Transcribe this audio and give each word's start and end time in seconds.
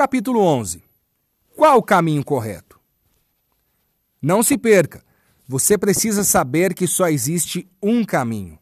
Capítulo 0.00 0.40
11. 0.40 0.82
Qual 1.54 1.76
o 1.76 1.82
caminho 1.82 2.24
correto? 2.24 2.80
Não 4.22 4.42
se 4.42 4.56
perca. 4.56 5.04
Você 5.46 5.76
precisa 5.76 6.24
saber 6.24 6.72
que 6.72 6.86
só 6.86 7.10
existe 7.10 7.70
um 7.82 8.02
caminho. 8.02 8.58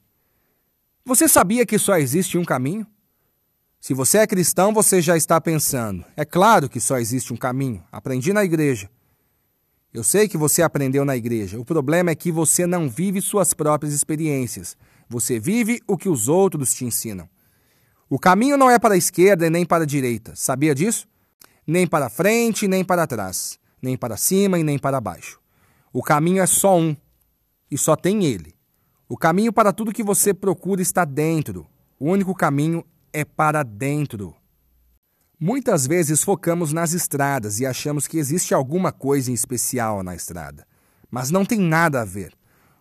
Você 1.04 1.28
sabia 1.28 1.64
que 1.64 1.78
só 1.78 1.96
existe 1.96 2.36
um 2.36 2.44
caminho? 2.44 2.84
Se 3.78 3.94
você 3.94 4.18
é 4.18 4.26
cristão, 4.26 4.74
você 4.74 5.00
já 5.00 5.16
está 5.16 5.40
pensando. 5.40 6.04
É 6.16 6.24
claro 6.24 6.68
que 6.68 6.80
só 6.80 6.98
existe 6.98 7.32
um 7.32 7.36
caminho. 7.36 7.84
Aprendi 7.92 8.32
na 8.32 8.42
igreja. 8.42 8.90
Eu 9.94 10.02
sei 10.02 10.26
que 10.26 10.36
você 10.36 10.60
aprendeu 10.60 11.04
na 11.04 11.16
igreja. 11.16 11.60
O 11.60 11.64
problema 11.64 12.10
é 12.10 12.16
que 12.16 12.32
você 12.32 12.66
não 12.66 12.90
vive 12.90 13.20
suas 13.22 13.54
próprias 13.54 13.94
experiências. 13.94 14.76
Você 15.08 15.38
vive 15.38 15.80
o 15.86 15.96
que 15.96 16.08
os 16.08 16.26
outros 16.26 16.74
te 16.74 16.84
ensinam. 16.84 17.28
O 18.10 18.18
caminho 18.18 18.56
não 18.56 18.68
é 18.68 18.76
para 18.76 18.94
a 18.94 18.98
esquerda 18.98 19.46
e 19.46 19.50
nem 19.50 19.64
para 19.64 19.84
a 19.84 19.86
direita. 19.86 20.34
Sabia 20.34 20.74
disso? 20.74 21.06
Nem 21.68 21.86
para 21.86 22.08
frente, 22.08 22.66
nem 22.66 22.82
para 22.82 23.06
trás. 23.06 23.58
Nem 23.82 23.94
para 23.94 24.16
cima 24.16 24.58
e 24.58 24.64
nem 24.64 24.78
para 24.78 25.02
baixo. 25.02 25.38
O 25.92 26.02
caminho 26.02 26.42
é 26.42 26.46
só 26.46 26.78
um. 26.78 26.96
E 27.70 27.76
só 27.76 27.94
tem 27.94 28.24
ele. 28.24 28.54
O 29.06 29.18
caminho 29.18 29.52
para 29.52 29.70
tudo 29.70 29.92
que 29.92 30.02
você 30.02 30.32
procura 30.32 30.80
está 30.80 31.04
dentro. 31.04 31.66
O 32.00 32.06
único 32.06 32.34
caminho 32.34 32.82
é 33.12 33.22
para 33.22 33.62
dentro. 33.62 34.34
Muitas 35.38 35.86
vezes 35.86 36.24
focamos 36.24 36.72
nas 36.72 36.94
estradas 36.94 37.60
e 37.60 37.66
achamos 37.66 38.08
que 38.08 38.16
existe 38.16 38.54
alguma 38.54 38.90
coisa 38.90 39.30
em 39.30 39.34
especial 39.34 40.02
na 40.02 40.16
estrada, 40.16 40.66
mas 41.10 41.30
não 41.30 41.44
tem 41.44 41.60
nada 41.60 42.00
a 42.00 42.04
ver. 42.04 42.32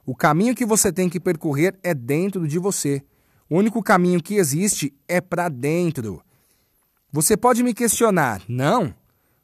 O 0.05 0.15
caminho 0.15 0.55
que 0.55 0.65
você 0.65 0.93
tem 0.93 1.09
que 1.09 1.19
percorrer 1.19 1.77
é 1.83 1.93
dentro 1.93 2.47
de 2.47 2.57
você. 2.57 3.03
O 3.49 3.57
único 3.57 3.83
caminho 3.83 4.23
que 4.23 4.35
existe 4.35 4.95
é 5.07 5.19
para 5.19 5.49
dentro. 5.49 6.23
Você 7.11 7.37
pode 7.37 7.63
me 7.63 7.73
questionar, 7.73 8.41
não? 8.47 8.93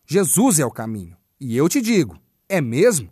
Jesus 0.06 0.60
é 0.60 0.66
o 0.66 0.72
caminho. 0.72 1.16
E 1.40 1.56
eu 1.56 1.70
te 1.70 1.82
digo, 1.82 2.20
é 2.50 2.60
mesmo? 2.60 3.10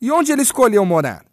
E 0.00 0.10
onde 0.10 0.32
ele 0.32 0.42
escolheu 0.42 0.84
morar? 0.84 1.24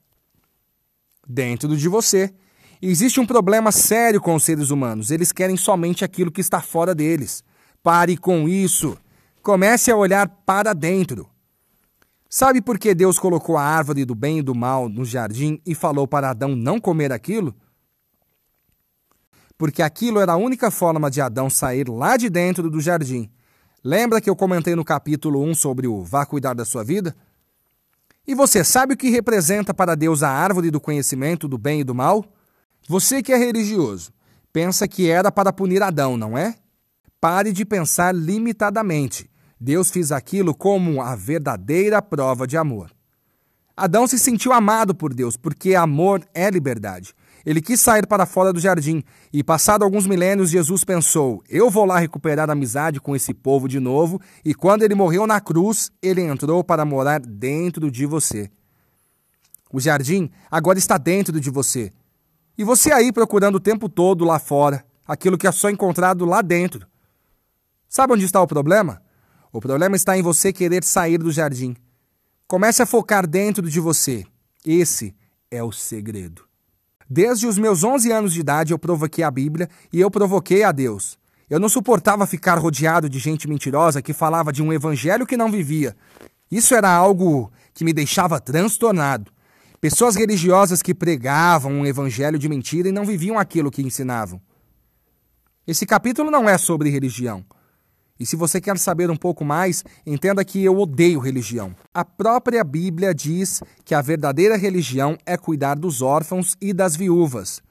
Dentro 1.27 1.75
de 1.75 1.89
você. 1.89 2.33
Existe 2.81 3.19
um 3.19 3.25
problema 3.25 3.71
sério 3.71 4.21
com 4.21 4.35
os 4.35 4.43
seres 4.43 4.69
humanos. 4.69 5.09
Eles 5.09 5.31
querem 5.31 5.57
somente 5.57 6.03
aquilo 6.03 6.31
que 6.31 6.41
está 6.41 6.61
fora 6.61 6.93
deles. 6.93 7.43
Pare 7.81 8.17
com 8.17 8.47
isso. 8.47 8.97
Comece 9.41 9.89
a 9.89 9.95
olhar 9.95 10.27
para 10.27 10.73
dentro. 10.73 11.29
Sabe 12.29 12.61
por 12.61 12.79
que 12.79 12.95
Deus 12.95 13.19
colocou 13.19 13.57
a 13.57 13.63
árvore 13.63 14.05
do 14.05 14.15
bem 14.15 14.39
e 14.39 14.41
do 14.41 14.55
mal 14.55 14.89
no 14.89 15.05
jardim 15.05 15.61
e 15.65 15.75
falou 15.75 16.07
para 16.07 16.29
Adão 16.29 16.55
não 16.55 16.79
comer 16.79 17.11
aquilo? 17.11 17.55
Porque 19.63 19.81
aquilo 19.81 20.19
era 20.19 20.33
a 20.33 20.35
única 20.35 20.69
forma 20.69 21.09
de 21.09 21.21
Adão 21.21 21.49
sair 21.49 21.87
lá 21.87 22.17
de 22.17 22.29
dentro 22.29 22.69
do 22.69 22.81
jardim. 22.81 23.31
Lembra 23.81 24.19
que 24.19 24.29
eu 24.29 24.35
comentei 24.35 24.75
no 24.75 24.83
capítulo 24.83 25.41
1 25.41 25.55
sobre 25.55 25.87
o 25.87 26.03
vá 26.03 26.25
cuidar 26.25 26.53
da 26.53 26.65
sua 26.65 26.83
vida? 26.83 27.15
E 28.27 28.35
você 28.35 28.61
sabe 28.61 28.93
o 28.93 28.97
que 28.97 29.09
representa 29.09 29.73
para 29.73 29.95
Deus 29.95 30.21
a 30.21 30.29
árvore 30.29 30.69
do 30.69 30.81
conhecimento 30.81 31.47
do 31.47 31.57
bem 31.57 31.79
e 31.79 31.83
do 31.85 31.95
mal? 31.95 32.25
Você 32.89 33.23
que 33.23 33.31
é 33.31 33.37
religioso, 33.37 34.11
pensa 34.51 34.85
que 34.85 35.09
era 35.09 35.31
para 35.31 35.53
punir 35.53 35.81
Adão, 35.81 36.17
não 36.17 36.37
é? 36.37 36.57
Pare 37.21 37.53
de 37.53 37.63
pensar 37.63 38.13
limitadamente. 38.13 39.31
Deus 39.57 39.89
fez 39.89 40.11
aquilo 40.11 40.53
como 40.53 41.01
a 41.01 41.15
verdadeira 41.15 42.01
prova 42.01 42.45
de 42.45 42.57
amor. 42.57 42.91
Adão 43.77 44.07
se 44.07 44.19
sentiu 44.19 44.51
amado 44.51 44.93
por 44.93 45.13
Deus, 45.13 45.37
porque 45.37 45.73
amor 45.73 46.21
é 46.33 46.49
liberdade. 46.49 47.15
Ele 47.45 47.61
quis 47.61 47.81
sair 47.81 48.07
para 48.07 48.25
fora 48.25 48.53
do 48.53 48.59
jardim, 48.59 49.03
e 49.31 49.43
passado 49.43 49.83
alguns 49.83 50.07
milênios, 50.07 50.49
Jesus 50.49 50.83
pensou: 50.83 51.43
eu 51.49 51.69
vou 51.69 51.85
lá 51.85 51.99
recuperar 51.99 52.49
amizade 52.49 53.01
com 53.01 53.15
esse 53.15 53.33
povo 53.33 53.67
de 53.67 53.79
novo, 53.79 54.21
e 54.45 54.53
quando 54.53 54.83
ele 54.83 54.95
morreu 54.95 55.27
na 55.27 55.41
cruz, 55.41 55.91
ele 56.01 56.21
entrou 56.21 56.63
para 56.63 56.85
morar 56.85 57.19
dentro 57.19 57.91
de 57.91 58.05
você. 58.05 58.49
O 59.71 59.79
jardim 59.79 60.29
agora 60.49 60.77
está 60.77 60.97
dentro 60.97 61.39
de 61.39 61.49
você. 61.49 61.91
E 62.57 62.63
você 62.63 62.91
aí 62.91 63.11
procurando 63.11 63.55
o 63.55 63.59
tempo 63.59 63.89
todo 63.89 64.23
lá 64.23 64.37
fora, 64.39 64.85
aquilo 65.05 65.37
que 65.37 65.47
é 65.47 65.51
só 65.51 65.69
encontrado 65.69 66.25
lá 66.25 66.41
dentro. 66.41 66.87
Sabe 67.89 68.13
onde 68.13 68.25
está 68.25 68.41
o 68.41 68.47
problema? 68.47 69.01
O 69.51 69.59
problema 69.59 69.95
está 69.95 70.17
em 70.17 70.21
você 70.21 70.53
querer 70.53 70.83
sair 70.83 71.17
do 71.17 71.31
jardim. 71.31 71.75
Comece 72.47 72.81
a 72.81 72.85
focar 72.85 73.27
dentro 73.27 73.67
de 73.67 73.79
você. 73.79 74.23
Esse 74.65 75.15
é 75.49 75.63
o 75.63 75.71
segredo. 75.71 76.52
Desde 77.15 77.45
os 77.45 77.59
meus 77.59 77.83
11 77.83 78.11
anos 78.11 78.33
de 78.33 78.39
idade 78.39 78.73
eu 78.73 78.79
provoquei 78.79 79.23
a 79.23 79.29
Bíblia 79.29 79.69
e 79.91 80.01
eu 80.01 80.09
provoquei 80.09 80.63
a 80.63 80.71
Deus. 80.71 81.15
Eu 81.47 81.59
não 81.59 81.69
suportava 81.69 82.25
ficar 82.25 82.57
rodeado 82.57 83.07
de 83.07 83.19
gente 83.19 83.47
mentirosa 83.47 84.01
que 84.01 84.13
falava 84.13 84.51
de 84.51 84.63
um 84.63 84.73
evangelho 84.73 85.27
que 85.27 85.37
não 85.37 85.51
vivia. 85.51 85.95
Isso 86.49 86.73
era 86.73 86.91
algo 86.91 87.51
que 87.71 87.85
me 87.85 87.93
deixava 87.93 88.39
transtornado. 88.39 89.31
Pessoas 89.79 90.15
religiosas 90.15 90.81
que 90.81 90.91
pregavam 90.91 91.73
um 91.73 91.85
evangelho 91.85 92.39
de 92.39 92.49
mentira 92.49 92.89
e 92.89 92.91
não 92.91 93.05
viviam 93.05 93.37
aquilo 93.37 93.69
que 93.69 93.83
ensinavam. 93.83 94.41
Esse 95.67 95.85
capítulo 95.85 96.31
não 96.31 96.49
é 96.49 96.57
sobre 96.57 96.89
religião. 96.89 97.45
E 98.23 98.25
se 98.25 98.37
você 98.37 98.61
quer 98.61 98.79
saber 98.79 99.11
um 99.11 99.17
pouco 99.17 99.43
mais, 99.43 99.83
entenda 100.05 100.45
que 100.45 100.63
eu 100.63 100.79
odeio 100.79 101.19
religião. 101.19 101.75
A 101.93 102.05
própria 102.05 102.63
Bíblia 102.63 103.13
diz 103.13 103.61
que 103.83 103.93
a 103.93 104.01
verdadeira 104.01 104.55
religião 104.55 105.17
é 105.25 105.35
cuidar 105.35 105.75
dos 105.75 106.01
órfãos 106.01 106.55
e 106.61 106.71
das 106.71 106.95
viúvas. 106.95 107.61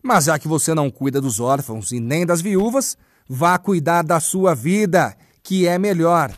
Mas 0.00 0.26
já 0.26 0.38
que 0.38 0.46
você 0.46 0.72
não 0.72 0.88
cuida 0.88 1.20
dos 1.20 1.40
órfãos 1.40 1.90
e 1.90 1.98
nem 1.98 2.24
das 2.24 2.40
viúvas, 2.40 2.96
vá 3.28 3.58
cuidar 3.58 4.04
da 4.04 4.20
sua 4.20 4.54
vida, 4.54 5.16
que 5.42 5.66
é 5.66 5.76
melhor. 5.80 6.32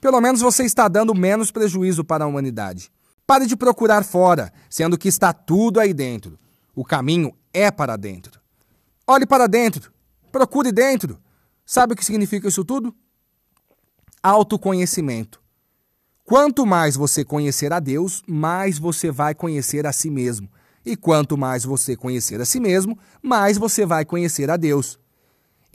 Pelo 0.00 0.18
menos 0.18 0.40
você 0.40 0.64
está 0.64 0.88
dando 0.88 1.14
menos 1.14 1.50
prejuízo 1.50 2.02
para 2.02 2.24
a 2.24 2.26
humanidade. 2.26 2.90
Pare 3.26 3.44
de 3.44 3.54
procurar 3.54 4.04
fora, 4.04 4.50
sendo 4.70 4.96
que 4.96 5.08
está 5.08 5.34
tudo 5.34 5.78
aí 5.78 5.92
dentro. 5.92 6.38
O 6.74 6.82
caminho 6.82 7.34
é 7.52 7.70
para 7.70 7.98
dentro. 7.98 8.40
Olhe 9.06 9.26
para 9.26 9.46
dentro. 9.46 9.92
Procure 10.32 10.72
dentro. 10.72 11.20
Sabe 11.66 11.92
o 11.92 11.96
que 11.96 12.06
significa 12.06 12.48
isso 12.48 12.64
tudo? 12.64 12.94
Autoconhecimento. 14.22 15.42
Quanto 16.22 16.64
mais 16.64 16.94
você 16.94 17.24
conhecer 17.24 17.72
a 17.72 17.80
Deus, 17.80 18.22
mais 18.24 18.78
você 18.78 19.10
vai 19.10 19.34
conhecer 19.34 19.84
a 19.84 19.92
si 19.92 20.10
mesmo. 20.10 20.48
E 20.86 20.96
quanto 20.96 21.36
mais 21.36 21.64
você 21.64 21.96
conhecer 21.96 22.40
a 22.40 22.44
si 22.44 22.60
mesmo, 22.60 22.96
mais 23.20 23.58
você 23.58 23.84
vai 23.84 24.04
conhecer 24.04 24.48
a 24.48 24.56
Deus. 24.56 24.96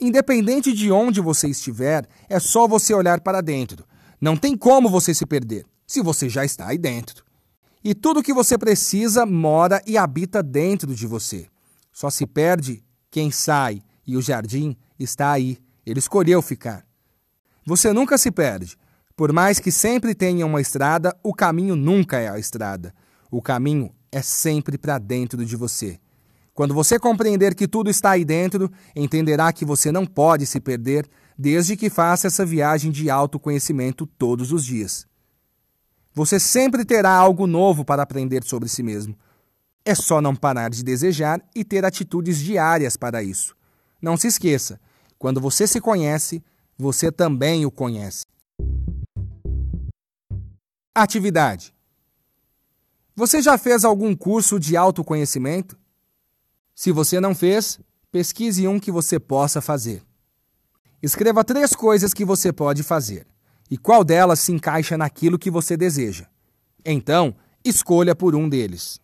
Independente 0.00 0.72
de 0.72 0.90
onde 0.90 1.20
você 1.20 1.48
estiver, 1.48 2.08
é 2.26 2.40
só 2.40 2.66
você 2.66 2.94
olhar 2.94 3.20
para 3.20 3.42
dentro. 3.42 3.84
Não 4.18 4.34
tem 4.34 4.56
como 4.56 4.88
você 4.88 5.12
se 5.12 5.26
perder, 5.26 5.66
se 5.86 6.00
você 6.00 6.26
já 6.26 6.42
está 6.42 6.68
aí 6.68 6.78
dentro. 6.78 7.22
E 7.84 7.94
tudo 7.94 8.20
o 8.20 8.22
que 8.22 8.32
você 8.32 8.56
precisa 8.56 9.26
mora 9.26 9.82
e 9.86 9.98
habita 9.98 10.42
dentro 10.42 10.94
de 10.94 11.06
você. 11.06 11.48
Só 11.92 12.08
se 12.08 12.26
perde 12.26 12.82
quem 13.10 13.30
sai 13.30 13.82
e 14.06 14.16
o 14.16 14.22
jardim 14.22 14.74
está 14.98 15.32
aí. 15.32 15.58
Ele 15.84 15.98
escolheu 15.98 16.40
ficar. 16.40 16.87
Você 17.68 17.92
nunca 17.92 18.16
se 18.16 18.30
perde. 18.30 18.78
Por 19.14 19.30
mais 19.30 19.60
que 19.60 19.70
sempre 19.70 20.14
tenha 20.14 20.46
uma 20.46 20.58
estrada, 20.58 21.14
o 21.22 21.34
caminho 21.34 21.76
nunca 21.76 22.18
é 22.18 22.26
a 22.26 22.38
estrada. 22.38 22.94
O 23.30 23.42
caminho 23.42 23.92
é 24.10 24.22
sempre 24.22 24.78
para 24.78 24.96
dentro 24.96 25.44
de 25.44 25.54
você. 25.54 26.00
Quando 26.54 26.72
você 26.72 26.98
compreender 26.98 27.54
que 27.54 27.68
tudo 27.68 27.90
está 27.90 28.12
aí 28.12 28.24
dentro, 28.24 28.72
entenderá 28.96 29.52
que 29.52 29.66
você 29.66 29.92
não 29.92 30.06
pode 30.06 30.46
se 30.46 30.58
perder 30.60 31.06
desde 31.36 31.76
que 31.76 31.90
faça 31.90 32.28
essa 32.28 32.42
viagem 32.42 32.90
de 32.90 33.10
autoconhecimento 33.10 34.06
todos 34.06 34.50
os 34.50 34.64
dias. 34.64 35.06
Você 36.14 36.40
sempre 36.40 36.86
terá 36.86 37.12
algo 37.12 37.46
novo 37.46 37.84
para 37.84 38.02
aprender 38.02 38.44
sobre 38.44 38.70
si 38.70 38.82
mesmo. 38.82 39.14
É 39.84 39.94
só 39.94 40.22
não 40.22 40.34
parar 40.34 40.70
de 40.70 40.82
desejar 40.82 41.38
e 41.54 41.62
ter 41.62 41.84
atitudes 41.84 42.38
diárias 42.38 42.96
para 42.96 43.22
isso. 43.22 43.54
Não 44.00 44.16
se 44.16 44.26
esqueça: 44.26 44.80
quando 45.18 45.38
você 45.38 45.66
se 45.66 45.82
conhece, 45.82 46.42
você 46.78 47.10
também 47.10 47.66
o 47.66 47.70
conhece. 47.70 48.24
Atividade: 50.94 51.74
Você 53.16 53.42
já 53.42 53.58
fez 53.58 53.84
algum 53.84 54.14
curso 54.14 54.60
de 54.60 54.76
autoconhecimento? 54.76 55.76
Se 56.74 56.92
você 56.92 57.18
não 57.18 57.34
fez, 57.34 57.80
pesquise 58.12 58.68
um 58.68 58.78
que 58.78 58.92
você 58.92 59.18
possa 59.18 59.60
fazer. 59.60 60.02
Escreva 61.02 61.44
três 61.44 61.74
coisas 61.74 62.14
que 62.14 62.24
você 62.24 62.52
pode 62.52 62.84
fazer 62.84 63.26
e 63.70 63.76
qual 63.76 64.04
delas 64.04 64.40
se 64.40 64.52
encaixa 64.52 64.96
naquilo 64.96 65.38
que 65.38 65.50
você 65.50 65.76
deseja. 65.76 66.26
Então, 66.84 67.34
escolha 67.64 68.14
por 68.14 68.34
um 68.34 68.48
deles. 68.48 69.00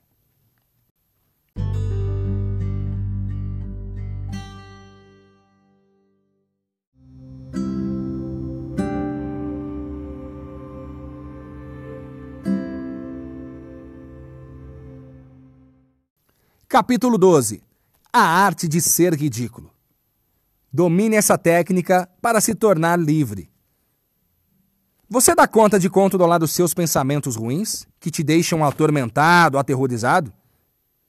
Capítulo 16.74 17.16
12 17.16 17.62
A 18.12 18.20
arte 18.20 18.66
de 18.66 18.80
ser 18.80 19.14
ridículo. 19.14 19.70
Domine 20.72 21.14
essa 21.14 21.38
técnica 21.38 22.08
para 22.20 22.40
se 22.40 22.52
tornar 22.52 22.98
livre. 22.98 23.48
Você 25.08 25.36
dá 25.36 25.46
conta 25.46 25.78
de 25.78 25.88
controlar 25.88 26.42
os 26.42 26.50
seus 26.50 26.74
pensamentos 26.74 27.36
ruins, 27.36 27.86
que 28.00 28.10
te 28.10 28.24
deixam 28.24 28.64
atormentado, 28.64 29.56
aterrorizado? 29.56 30.32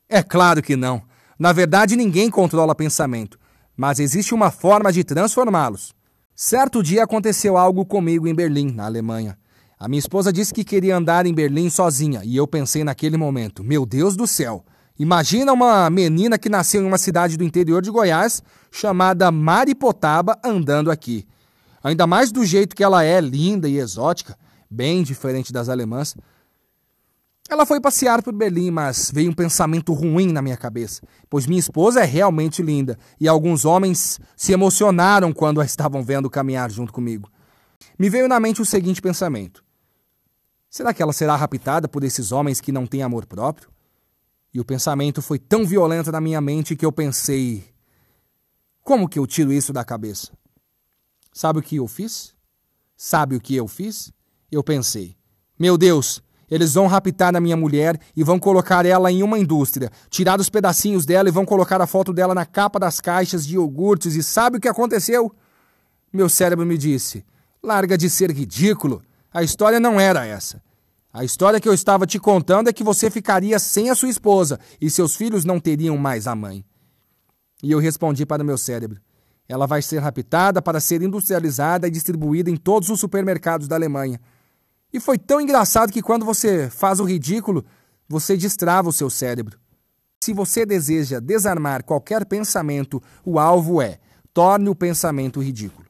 É 0.08 0.22
claro 0.22 0.62
que 0.62 0.76
não. 0.76 1.02
Na 1.40 1.52
verdade, 1.52 1.96
ninguém 1.96 2.30
controla 2.30 2.76
pensamento, 2.76 3.40
mas 3.76 4.00
existe 4.00 4.36
uma 4.36 4.52
forma 4.52 4.94
de 4.94 5.04
transformá-los. 5.04 5.96
Certo 6.36 6.84
dia 6.84 7.04
aconteceu 7.06 7.58
algo 7.58 7.84
comigo 7.88 8.28
em 8.28 8.36
Berlim, 8.36 8.72
na 8.72 8.86
Alemanha. 8.86 9.36
A 9.80 9.88
minha 9.88 9.98
esposa 9.98 10.32
disse 10.32 10.54
que 10.54 10.64
queria 10.64 10.96
andar 10.96 11.26
em 11.26 11.34
Berlim 11.34 11.72
sozinha, 11.72 12.22
e 12.24 12.38
eu 12.38 12.46
pensei 12.46 12.84
naquele 12.84 13.18
momento: 13.18 13.64
meu 13.64 13.84
Deus 13.84 14.16
do 14.16 14.28
céu! 14.28 14.64
Imagina 14.98 15.52
uma 15.52 15.90
menina 15.90 16.38
que 16.38 16.48
nasceu 16.48 16.82
em 16.82 16.86
uma 16.86 16.98
cidade 16.98 17.36
do 17.36 17.44
interior 17.44 17.82
de 17.82 17.92
Goiás, 17.92 18.42
chamada 18.72 19.30
Maripotaba, 19.30 20.40
andando 20.44 20.90
aqui. 20.90 21.28
Ainda 21.84 22.08
mais 22.08 22.32
do 22.32 22.46
jeito 22.46 22.76
que 22.76 22.84
ela 22.84 23.04
é, 23.04 23.20
linda 23.20 23.68
e 23.68 23.78
exótica, 23.78 24.38
bem 24.72 25.04
diferente 25.04 25.52
das 25.52 25.68
alemãs. 25.68 26.16
Ela 27.50 27.66
foi 27.66 27.80
passear 27.80 28.24
por 28.24 28.34
Berlim, 28.34 28.72
mas 28.72 29.12
veio 29.14 29.30
um 29.30 29.34
pensamento 29.34 29.94
ruim 29.94 30.32
na 30.32 30.42
minha 30.42 30.58
cabeça, 30.58 31.04
pois 31.30 31.46
minha 31.46 31.60
esposa 31.60 32.00
é 32.00 32.06
realmente 32.06 32.64
linda 32.64 32.98
e 33.20 33.28
alguns 33.28 33.66
homens 33.66 34.20
se 34.36 34.52
emocionaram 34.52 35.32
quando 35.32 35.62
a 35.62 35.66
estavam 35.66 36.02
vendo 36.02 36.30
caminhar 36.30 36.72
junto 36.72 36.92
comigo. 36.92 37.30
Me 38.00 38.10
veio 38.10 38.28
na 38.28 38.40
mente 38.40 38.62
o 38.62 38.66
seguinte 38.66 39.02
pensamento: 39.02 39.64
será 40.70 40.94
que 40.94 41.04
ela 41.04 41.14
será 41.14 41.36
raptada 41.36 41.88
por 41.88 42.04
esses 42.04 42.32
homens 42.32 42.60
que 42.60 42.72
não 42.72 42.88
têm 42.88 43.04
amor 43.04 43.26
próprio? 43.26 43.75
E 44.56 44.60
o 44.62 44.64
pensamento 44.64 45.22
foi 45.22 45.38
tão 45.38 45.66
violento 45.66 46.10
na 46.14 46.22
minha 46.22 46.40
mente 46.40 46.78
que 46.78 46.86
eu 46.86 46.92
pensei: 46.92 47.62
como 48.82 49.10
que 49.10 49.20
eu 49.20 49.28
tiro 49.28 49.52
isso 49.52 49.74
da 49.74 49.84
cabeça? 49.84 50.32
Sabe 51.34 51.60
o 51.60 51.62
que 51.62 51.76
eu 51.76 51.86
fiz? 51.90 52.34
Sabe 52.96 53.36
o 53.36 53.42
que 53.42 53.54
eu 53.54 53.68
fiz? 53.68 54.14
Eu 54.50 54.64
pensei: 54.64 55.18
meu 55.60 55.78
Deus, 55.78 56.24
eles 56.50 56.76
vão 56.76 56.88
raptar 56.88 57.36
a 57.36 57.42
minha 57.42 57.58
mulher 57.58 58.00
e 58.16 58.24
vão 58.24 58.40
colocar 58.40 58.86
ela 58.86 59.12
em 59.12 59.24
uma 59.24 59.38
indústria, 59.38 59.92
tirar 60.10 60.40
os 60.40 60.50
pedacinhos 60.50 61.06
dela 61.06 61.28
e 61.28 61.34
vão 61.34 61.46
colocar 61.46 61.82
a 61.82 61.88
foto 61.88 62.14
dela 62.14 62.34
na 62.34 62.46
capa 62.46 62.80
das 62.80 63.02
caixas 63.02 63.46
de 63.46 63.56
iogurtes. 63.56 64.16
E 64.16 64.24
sabe 64.24 64.58
o 64.58 64.62
que 64.62 64.70
aconteceu? 64.70 65.36
Meu 66.14 66.30
cérebro 66.30 66.66
me 66.66 66.78
disse: 66.78 67.26
larga 67.62 67.98
de 67.98 68.10
ser 68.10 68.32
ridículo. 68.32 69.04
A 69.34 69.44
história 69.44 69.82
não 69.82 70.00
era 70.00 70.26
essa. 70.26 70.64
A 71.16 71.24
história 71.24 71.62
que 71.62 71.70
eu 71.70 71.74
estava 71.74 72.06
te 72.06 72.20
contando 72.20 72.68
é 72.68 72.74
que 72.74 72.84
você 72.84 73.10
ficaria 73.10 73.58
sem 73.58 73.90
a 73.90 73.96
sua 73.96 74.10
esposa 74.10 74.60
e 74.82 74.90
seus 74.90 75.16
filhos 75.16 75.46
não 75.46 75.62
teriam 75.62 75.98
mais 75.98 76.28
a 76.28 76.36
mãe. 76.36 76.62
E 77.64 77.72
eu 77.72 77.80
respondi 77.80 78.26
para 78.26 78.44
o 78.44 78.46
meu 78.46 78.58
cérebro: 78.58 79.00
ela 79.48 79.66
vai 79.66 79.82
ser 79.82 80.00
raptada 80.00 80.62
para 80.62 80.82
ser 80.82 81.02
industrializada 81.02 81.88
e 81.88 81.90
distribuída 81.90 82.50
em 82.50 82.58
todos 82.58 82.90
os 82.90 83.00
supermercados 83.00 83.66
da 83.66 83.78
Alemanha. 83.78 84.20
E 84.92 85.00
foi 85.00 85.18
tão 85.18 85.40
engraçado 85.40 85.90
que 85.90 86.02
quando 86.02 86.26
você 86.26 86.70
faz 86.70 87.00
o 87.00 87.06
ridículo, 87.06 87.64
você 88.10 88.36
destrava 88.36 88.90
o 88.90 88.94
seu 88.94 89.10
cérebro. 89.10 89.58
Se 90.22 90.34
você 90.34 90.66
deseja 90.66 91.22
desarmar 91.22 91.86
qualquer 91.86 92.26
pensamento, 92.26 93.02
o 93.24 93.40
alvo 93.40 93.82
é 93.82 94.00
torne 94.34 94.68
o 94.68 94.76
pensamento 94.76 95.42
ridículo. 95.42 95.85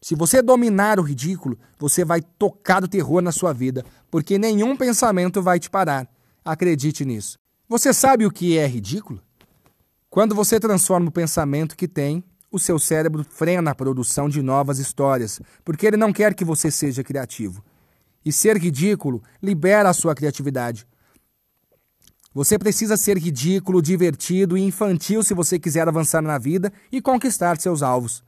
Se 0.00 0.14
você 0.14 0.42
dominar 0.42 1.00
o 1.00 1.02
ridículo, 1.02 1.58
você 1.78 2.04
vai 2.04 2.20
tocar 2.20 2.84
o 2.84 2.88
terror 2.88 3.20
na 3.20 3.32
sua 3.32 3.52
vida, 3.52 3.84
porque 4.10 4.38
nenhum 4.38 4.76
pensamento 4.76 5.42
vai 5.42 5.58
te 5.58 5.70
parar. 5.70 6.08
Acredite 6.44 7.04
nisso. 7.04 7.38
Você 7.68 7.92
sabe 7.92 8.24
o 8.24 8.30
que 8.30 8.56
é 8.56 8.66
ridículo? 8.66 9.20
Quando 10.08 10.34
você 10.34 10.60
transforma 10.60 11.08
o 11.08 11.12
pensamento 11.12 11.76
que 11.76 11.88
tem, 11.88 12.22
o 12.50 12.58
seu 12.58 12.78
cérebro 12.78 13.24
frena 13.24 13.72
a 13.72 13.74
produção 13.74 14.28
de 14.28 14.40
novas 14.40 14.78
histórias, 14.78 15.40
porque 15.64 15.86
ele 15.86 15.96
não 15.96 16.12
quer 16.12 16.34
que 16.34 16.44
você 16.44 16.70
seja 16.70 17.02
criativo. 17.02 17.62
E 18.24 18.32
ser 18.32 18.56
ridículo 18.56 19.22
libera 19.42 19.90
a 19.90 19.92
sua 19.92 20.14
criatividade. 20.14 20.86
Você 22.32 22.58
precisa 22.58 22.96
ser 22.96 23.18
ridículo, 23.18 23.82
divertido 23.82 24.56
e 24.56 24.62
infantil 24.62 25.22
se 25.22 25.34
você 25.34 25.58
quiser 25.58 25.88
avançar 25.88 26.22
na 26.22 26.38
vida 26.38 26.72
e 26.92 27.00
conquistar 27.00 27.58
seus 27.58 27.82
alvos. 27.82 28.22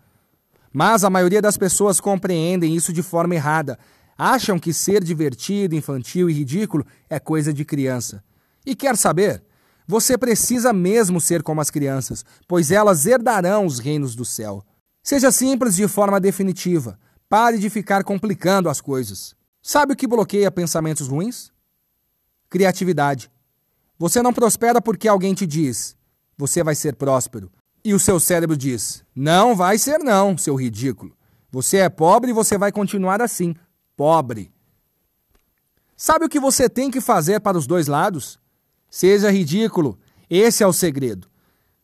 Mas 0.72 1.04
a 1.04 1.10
maioria 1.10 1.40
das 1.40 1.56
pessoas 1.56 2.00
compreendem 2.00 2.74
isso 2.74 2.92
de 2.92 3.02
forma 3.02 3.34
errada. 3.34 3.78
Acham 4.16 4.58
que 4.58 4.72
ser 4.72 5.02
divertido, 5.02 5.74
infantil 5.74 6.28
e 6.28 6.32
ridículo 6.32 6.84
é 7.08 7.18
coisa 7.18 7.52
de 7.52 7.64
criança. 7.64 8.22
E 8.66 8.74
quer 8.74 8.96
saber? 8.96 9.42
Você 9.86 10.18
precisa 10.18 10.72
mesmo 10.72 11.20
ser 11.20 11.42
como 11.42 11.60
as 11.60 11.70
crianças, 11.70 12.24
pois 12.46 12.70
elas 12.70 13.06
herdarão 13.06 13.64
os 13.64 13.78
reinos 13.78 14.14
do 14.14 14.24
céu. 14.24 14.62
Seja 15.02 15.32
simples 15.32 15.76
de 15.76 15.88
forma 15.88 16.20
definitiva. 16.20 16.98
Pare 17.28 17.58
de 17.58 17.70
ficar 17.70 18.04
complicando 18.04 18.68
as 18.68 18.80
coisas. 18.80 19.34
Sabe 19.62 19.92
o 19.92 19.96
que 19.96 20.06
bloqueia 20.06 20.50
pensamentos 20.50 21.08
ruins? 21.08 21.50
Criatividade. 22.50 23.30
Você 23.98 24.20
não 24.22 24.32
prospera 24.32 24.80
porque 24.80 25.08
alguém 25.08 25.32
te 25.32 25.46
diz: 25.46 25.96
você 26.36 26.62
vai 26.62 26.74
ser 26.74 26.94
próspero. 26.94 27.50
E 27.84 27.94
o 27.94 27.98
seu 27.98 28.18
cérebro 28.18 28.56
diz: 28.56 29.04
não 29.14 29.54
vai 29.54 29.78
ser, 29.78 29.98
não, 29.98 30.36
seu 30.36 30.54
ridículo. 30.54 31.16
Você 31.50 31.78
é 31.78 31.88
pobre 31.88 32.30
e 32.30 32.34
você 32.34 32.58
vai 32.58 32.70
continuar 32.70 33.22
assim, 33.22 33.54
pobre. 33.96 34.52
Sabe 35.96 36.26
o 36.26 36.28
que 36.28 36.38
você 36.38 36.68
tem 36.68 36.90
que 36.90 37.00
fazer 37.00 37.40
para 37.40 37.58
os 37.58 37.66
dois 37.66 37.86
lados? 37.86 38.38
Seja 38.90 39.30
ridículo. 39.30 39.98
Esse 40.30 40.62
é 40.62 40.66
o 40.66 40.72
segredo. 40.72 41.28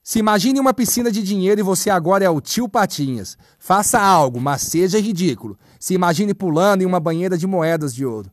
Se 0.02 0.18
imagine 0.18 0.60
uma 0.60 0.74
piscina 0.74 1.10
de 1.10 1.22
dinheiro 1.22 1.60
e 1.60 1.64
você 1.64 1.88
agora 1.88 2.24
é 2.24 2.28
o 2.28 2.40
tio 2.40 2.68
Patinhas. 2.68 3.38
Faça 3.58 3.98
algo, 3.98 4.38
mas 4.38 4.62
seja 4.62 5.00
ridículo. 5.00 5.58
Se 5.80 5.94
imagine 5.94 6.34
pulando 6.34 6.82
em 6.82 6.84
uma 6.86 7.00
banheira 7.00 7.38
de 7.38 7.46
moedas 7.46 7.94
de 7.94 8.04
ouro. 8.04 8.30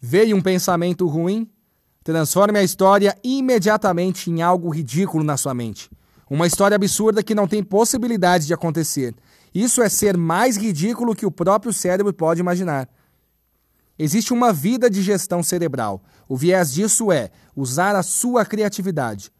Veio 0.00 0.36
um 0.36 0.40
pensamento 0.40 1.06
ruim? 1.06 1.50
Transforme 2.02 2.58
a 2.58 2.62
história 2.62 3.16
imediatamente 3.22 4.30
em 4.30 4.42
algo 4.42 4.70
ridículo 4.70 5.22
na 5.22 5.36
sua 5.36 5.54
mente. 5.54 5.90
Uma 6.34 6.48
história 6.48 6.74
absurda 6.74 7.22
que 7.22 7.32
não 7.32 7.46
tem 7.46 7.62
possibilidade 7.62 8.44
de 8.44 8.52
acontecer. 8.52 9.14
Isso 9.54 9.80
é 9.80 9.88
ser 9.88 10.16
mais 10.16 10.56
ridículo 10.56 11.14
que 11.14 11.24
o 11.24 11.30
próprio 11.30 11.72
cérebro 11.72 12.12
pode 12.12 12.40
imaginar. 12.40 12.88
Existe 13.96 14.32
uma 14.32 14.52
vida 14.52 14.90
de 14.90 15.00
gestão 15.00 15.44
cerebral. 15.44 16.02
O 16.28 16.36
viés 16.36 16.72
disso 16.72 17.12
é 17.12 17.30
usar 17.54 17.94
a 17.94 18.02
sua 18.02 18.44
criatividade. 18.44 19.30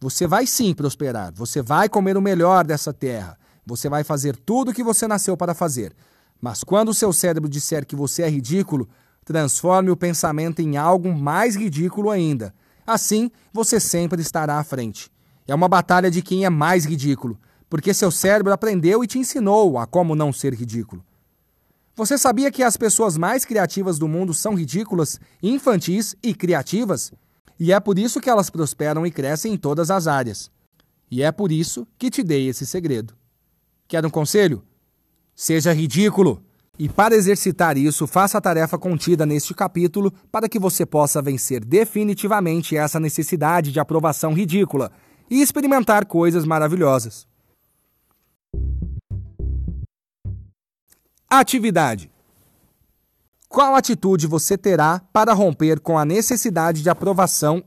Você 0.00 0.26
vai 0.26 0.46
sim 0.46 0.72
prosperar, 0.72 1.34
você 1.34 1.60
vai 1.60 1.86
comer 1.86 2.16
o 2.16 2.22
melhor 2.22 2.64
dessa 2.64 2.94
terra, 2.94 3.38
você 3.66 3.90
vai 3.90 4.02
fazer 4.02 4.34
tudo 4.34 4.70
o 4.70 4.74
que 4.74 4.82
você 4.82 5.06
nasceu 5.06 5.36
para 5.36 5.52
fazer. 5.52 5.94
Mas 6.40 6.64
quando 6.64 6.88
o 6.88 6.94
seu 6.94 7.12
cérebro 7.12 7.50
disser 7.50 7.84
que 7.84 7.94
você 7.94 8.22
é 8.22 8.30
ridículo, 8.30 8.88
transforme 9.22 9.90
o 9.90 9.96
pensamento 9.98 10.62
em 10.62 10.78
algo 10.78 11.12
mais 11.12 11.56
ridículo 11.56 12.08
ainda. 12.08 12.54
Assim, 12.86 13.30
você 13.52 13.78
sempre 13.78 14.22
estará 14.22 14.58
à 14.58 14.64
frente. 14.64 15.10
É 15.48 15.54
uma 15.54 15.66
batalha 15.66 16.10
de 16.10 16.20
quem 16.20 16.44
é 16.44 16.50
mais 16.50 16.84
ridículo, 16.84 17.40
porque 17.70 17.94
seu 17.94 18.10
cérebro 18.10 18.52
aprendeu 18.52 19.02
e 19.02 19.06
te 19.06 19.18
ensinou 19.18 19.78
a 19.78 19.86
como 19.86 20.14
não 20.14 20.30
ser 20.30 20.52
ridículo. 20.52 21.02
Você 21.96 22.18
sabia 22.18 22.52
que 22.52 22.62
as 22.62 22.76
pessoas 22.76 23.16
mais 23.16 23.46
criativas 23.46 23.98
do 23.98 24.06
mundo 24.06 24.34
são 24.34 24.54
ridículas, 24.54 25.18
infantis 25.42 26.14
e 26.22 26.34
criativas? 26.34 27.12
E 27.58 27.72
é 27.72 27.80
por 27.80 27.98
isso 27.98 28.20
que 28.20 28.28
elas 28.28 28.50
prosperam 28.50 29.06
e 29.06 29.10
crescem 29.10 29.54
em 29.54 29.56
todas 29.56 29.90
as 29.90 30.06
áreas. 30.06 30.50
E 31.10 31.22
é 31.22 31.32
por 31.32 31.50
isso 31.50 31.88
que 31.98 32.10
te 32.10 32.22
dei 32.22 32.46
esse 32.46 32.66
segredo. 32.66 33.14
Quer 33.88 34.04
um 34.04 34.10
conselho? 34.10 34.62
Seja 35.34 35.72
ridículo! 35.72 36.42
E 36.78 36.88
para 36.88 37.16
exercitar 37.16 37.76
isso, 37.76 38.06
faça 38.06 38.38
a 38.38 38.40
tarefa 38.40 38.78
contida 38.78 39.26
neste 39.26 39.52
capítulo 39.52 40.12
para 40.30 40.48
que 40.48 40.58
você 40.58 40.86
possa 40.86 41.20
vencer 41.20 41.64
definitivamente 41.64 42.76
essa 42.76 43.00
necessidade 43.00 43.72
de 43.72 43.80
aprovação 43.80 44.32
ridícula 44.32 44.92
e 45.30 45.40
experimentar 45.40 46.06
coisas 46.06 46.44
maravilhosas. 46.44 47.26
Atividade. 51.28 52.10
Qual 53.48 53.74
atitude 53.74 54.26
você 54.26 54.56
terá 54.56 55.00
para 55.12 55.32
romper 55.32 55.80
com 55.80 55.98
a 55.98 56.04
necessidade 56.04 56.82
de 56.82 56.90
aprovação 56.90 57.64